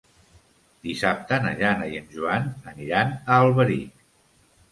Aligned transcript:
Dissabte 0.87 1.37
na 1.43 1.51
Jana 1.59 1.89
i 1.91 1.99
en 2.03 2.09
Joan 2.15 2.49
aniran 2.71 3.13
a 3.19 3.37
Alberic. 3.45 4.03